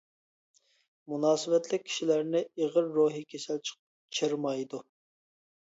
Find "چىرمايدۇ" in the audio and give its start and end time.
3.71-4.85